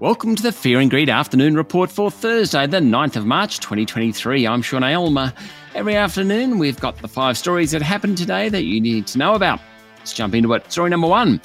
[0.00, 4.44] Welcome to the Fear and Greed Afternoon Report for Thursday, the 9th of March 2023.
[4.44, 5.32] I'm Sean Aylmer.
[5.72, 9.34] Every afternoon, we've got the five stories that happened today that you need to know
[9.34, 9.60] about.
[9.98, 10.70] Let's jump into it.
[10.70, 11.40] Story number one.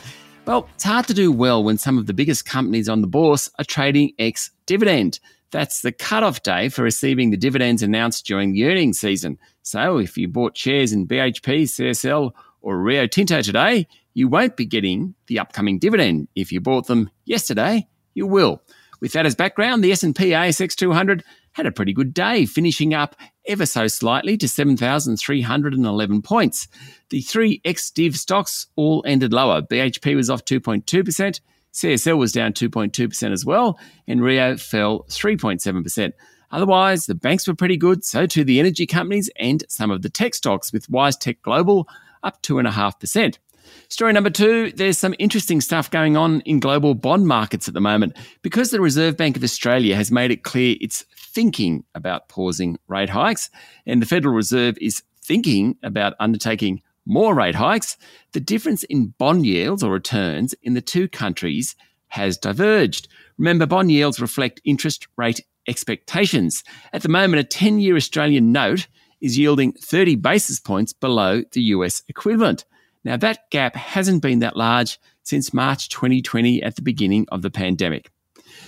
[0.48, 3.52] Well, it's hard to do well when some of the biggest companies on the bourse
[3.60, 5.20] are trading ex dividend.
[5.52, 9.38] That's the cut-off day for receiving the dividends announced during the earnings season.
[9.62, 12.32] So if you bought shares in BHP, CSL,
[12.62, 16.28] or Rio Tinto today, you won't be getting the upcoming dividend.
[16.36, 18.62] If you bought them yesterday, you will.
[19.02, 21.24] With that as background, the S&P ASX 200
[21.54, 23.16] had a pretty good day, finishing up
[23.48, 26.68] ever so slightly to 7,311 points.
[27.10, 29.62] The three ex-div stocks all ended lower.
[29.62, 31.40] BHP was off 2.2%,
[31.74, 36.14] CSL was down 2.2% as well, and Rio fell 3.7%.
[36.52, 40.10] Otherwise, the banks were pretty good, so too the energy companies and some of the
[40.10, 41.88] tech stocks, with WiseTech Global
[42.24, 43.38] up 2.5%.
[43.90, 47.82] Story number two there's some interesting stuff going on in global bond markets at the
[47.82, 52.78] moment because the Reserve Bank of Australia has made it clear it's thinking about pausing
[52.88, 53.50] rate hikes,
[53.86, 57.98] and the Federal Reserve is thinking about undertaking more rate hikes.
[58.34, 61.76] The difference in bond yields or returns in the two countries
[62.10, 63.08] has diverged.
[63.38, 66.64] Remember, bond yields reflect interest rate expectations.
[66.94, 68.88] At the moment, a 10 year Australian note
[69.22, 72.66] is yielding 30 basis points below the US equivalent.
[73.10, 77.50] Now, that gap hasn't been that large since March 2020 at the beginning of the
[77.50, 78.12] pandemic.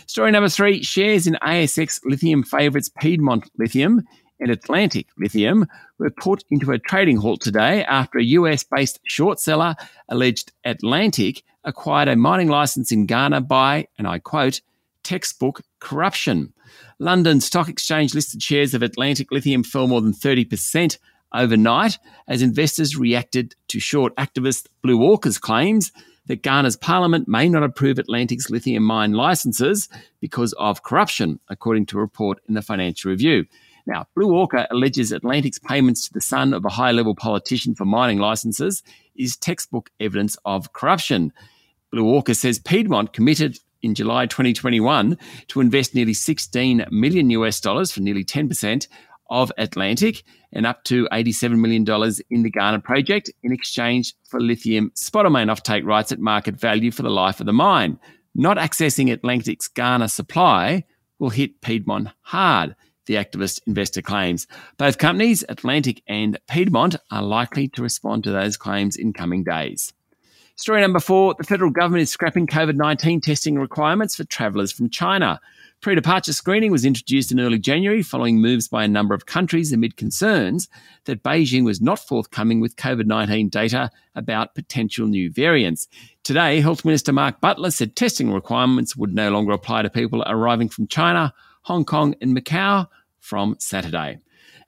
[0.08, 4.02] Story number three shares in ASX lithium favourites Piedmont Lithium
[4.40, 5.68] and Atlantic Lithium
[6.00, 9.76] were put into a trading halt today after a US based short seller
[10.10, 14.62] alleged Atlantic acquired a mining license in Ghana by, and I quote,
[15.04, 16.52] textbook corruption.
[16.98, 20.98] London Stock Exchange listed shares of Atlantic Lithium fell more than 30%
[21.34, 25.92] overnight as investors reacted to short activist Blue Orca's claims
[26.28, 31.98] that Ghana's parliament may not approve Atlantic's lithium mine licenses because of corruption, according to
[31.98, 33.46] a report in the Financial Review.
[33.88, 37.86] Now, Blue Orca alleges Atlantic's payments to the son of a high level politician for
[37.86, 38.84] mining licenses
[39.16, 41.34] is textbook evidence of corruption.
[41.92, 47.92] Blue Orca says Piedmont committed in July 2021 to invest nearly 16 million US dollars
[47.92, 48.88] for nearly 10%
[49.32, 51.86] of Atlantic and up to $87 million
[52.30, 57.02] in the Ghana project in exchange for lithium spodumene offtake rights at market value for
[57.02, 57.98] the life of the mine.
[58.36, 60.84] Not accessing Atlantic's Ghana supply
[61.18, 62.76] will hit Piedmont hard,
[63.06, 64.48] the activist investor claims.
[64.78, 69.94] Both companies, Atlantic and Piedmont, are likely to respond to those claims in coming days.
[70.56, 74.90] Story number four the federal government is scrapping COVID 19 testing requirements for travellers from
[74.90, 75.40] China.
[75.82, 79.74] Pre departure screening was introduced in early January following moves by a number of countries
[79.74, 80.70] amid concerns
[81.06, 85.88] that Beijing was not forthcoming with COVID 19 data about potential new variants.
[86.24, 90.70] Today, Health Minister Mark Butler said testing requirements would no longer apply to people arriving
[90.70, 92.88] from China, Hong Kong, and Macau
[93.20, 94.20] from Saturday.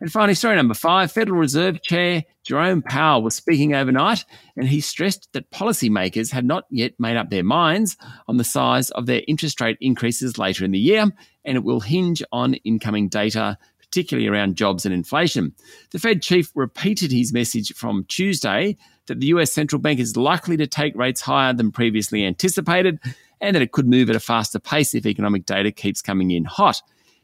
[0.03, 4.25] And finally, story number five Federal Reserve Chair Jerome Powell was speaking overnight,
[4.58, 7.96] and he stressed that policymakers have not yet made up their minds
[8.28, 11.09] on the size of their interest rate increases later in the year,
[11.46, 15.53] and it will hinge on incoming data, particularly around jobs and inflation.
[15.91, 18.75] The Fed chief repeated his message from Tuesday
[19.06, 23.00] that the US central bank is likely to take rates higher than previously anticipated,
[23.40, 26.44] and that it could move at a faster pace if economic data keeps coming in
[26.44, 26.81] hot.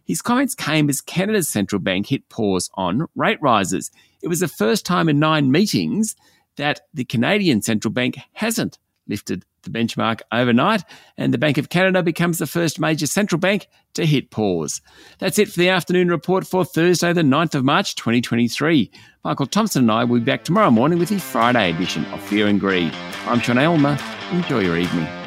[0.09, 3.91] His comments came as Canada's central bank hit pause on rate rises.
[4.23, 6.15] It was the first time in nine meetings
[6.55, 10.83] that the Canadian central bank hasn't lifted the benchmark overnight,
[11.15, 14.81] and the Bank of Canada becomes the first major central bank to hit pause.
[15.19, 18.89] That's it for the afternoon report for Thursday, the 9th of March, 2023.
[19.23, 22.47] Michael Thompson and I will be back tomorrow morning with the Friday edition of Fear
[22.47, 22.91] and Greed.
[23.27, 23.99] I'm Sean Aylmer.
[24.31, 25.18] Enjoy your evening.